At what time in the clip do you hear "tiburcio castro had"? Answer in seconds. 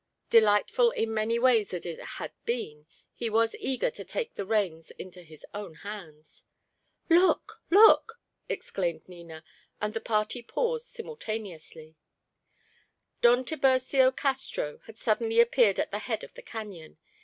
13.45-14.97